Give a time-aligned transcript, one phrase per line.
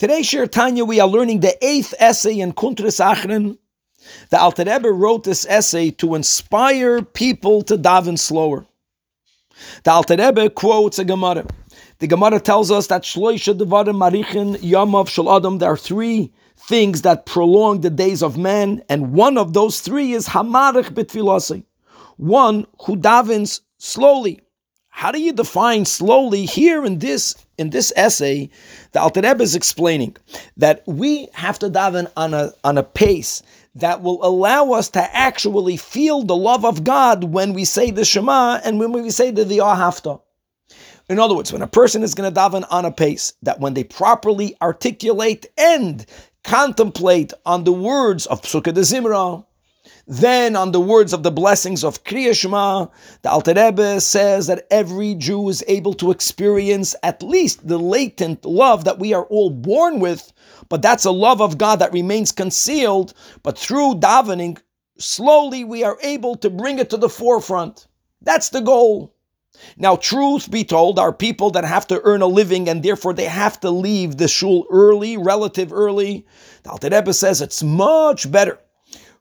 [0.00, 3.58] Today, Shiur Tanya, we are learning the eighth essay in Kuntres Acharon.
[4.30, 8.64] The Alter Rebbe wrote this essay to inspire people to daven slower.
[9.84, 11.44] The Alter Rebbe quotes a Gemara.
[11.98, 15.58] The Gemara tells us that Shloisha Devarim Marichin Yamav Shal Adam.
[15.58, 20.12] There are three things that prolong the days of man, and one of those three
[20.12, 21.62] is Hamarich Bitfilasi.
[22.16, 24.40] One who davens slowly.
[25.00, 28.50] How do you define slowly here in this in this essay?
[28.92, 30.14] The Alter Rebbe is explaining
[30.58, 33.42] that we have to daven on a on a pace
[33.76, 38.04] that will allow us to actually feel the love of God when we say the
[38.04, 40.20] Shema and when we say the Ahavta.
[41.08, 43.72] In other words, when a person is going to daven on a pace, that when
[43.72, 46.04] they properly articulate and
[46.44, 49.46] contemplate on the words of Pesukei de Zimra,
[50.06, 52.86] then, on the words of the blessings of Kriya Shema,
[53.22, 58.44] the Alter Rebbe says that every Jew is able to experience at least the latent
[58.44, 60.32] love that we are all born with,
[60.68, 63.14] but that's a love of God that remains concealed.
[63.42, 64.58] But through davening,
[64.98, 67.86] slowly we are able to bring it to the forefront.
[68.22, 69.14] That's the goal.
[69.76, 73.26] Now, truth be told, are people that have to earn a living and therefore they
[73.26, 76.26] have to leave the shul early, relative early.
[76.62, 78.58] The Alter Rebbe says it's much better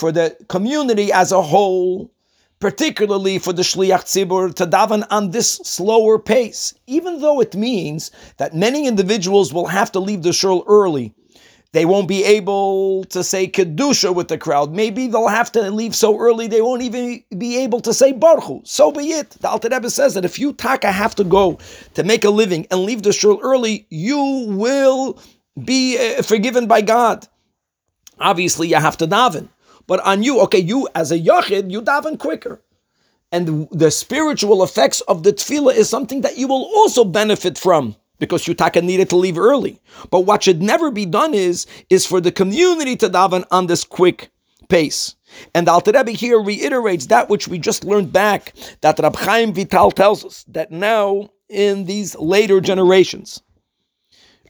[0.00, 2.10] for the community as a whole,
[2.58, 8.10] particularly for the Shliach Tzibur, to daven on this slower pace, even though it means
[8.38, 11.14] that many individuals will have to leave the shul early.
[11.72, 14.72] They won't be able to say Kedusha with the crowd.
[14.72, 18.62] Maybe they'll have to leave so early they won't even be able to say Baruch
[18.64, 19.30] So be it.
[19.42, 21.60] The Alter Rebbe says that if you taka have to go
[21.94, 25.20] to make a living and leave the shul early, you will
[25.62, 27.28] be uh, forgiven by God.
[28.18, 29.48] Obviously, you have to daven.
[29.86, 32.60] But on you, okay, you as a yachid, you daven quicker.
[33.32, 37.94] And the spiritual effects of the tefillah is something that you will also benefit from
[38.18, 39.80] because you taka needed to leave early.
[40.10, 43.84] But what should never be done is, is for the community to daven on this
[43.84, 44.30] quick
[44.68, 45.16] pace.
[45.54, 49.52] And the Alter Rebbe here reiterates that which we just learned back, that Rab Chaim
[49.54, 53.42] Vital tells us, that now in these later generations,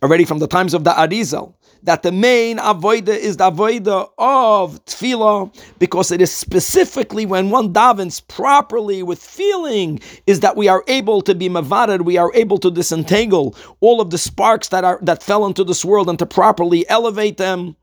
[0.02, 1.54] already from the times of the Arizal,
[1.84, 7.72] that the main avoida is the avoida of tefillah because it is specifically when one
[7.72, 12.58] davens properly with feeling is that we are able to be mavared, we are able
[12.58, 16.26] to disentangle all of the sparks that are that fell into this world and to
[16.26, 17.76] properly elevate them.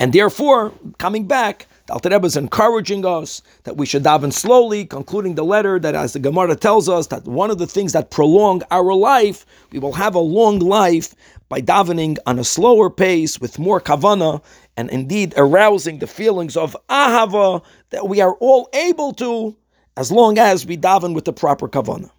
[0.00, 4.84] And therefore, coming back, the Alter Rebbe is encouraging us that we should daven slowly,
[4.84, 8.10] concluding the letter that, as the Gemara tells us, that one of the things that
[8.10, 11.14] prolong our life, we will have a long life
[11.48, 14.42] by davening on a slower pace with more kavana,
[14.76, 19.56] and indeed arousing the feelings of ahava that we are all able to,
[19.96, 22.10] as long as we daven with the proper kavana.